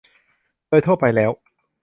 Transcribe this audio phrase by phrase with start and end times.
[0.69, 1.31] โดยทั่วไปแล้ว